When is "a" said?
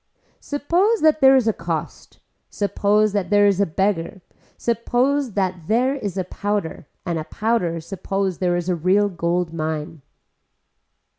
1.47-1.53, 3.61-3.67, 6.17-6.23, 7.19-7.23, 8.67-8.75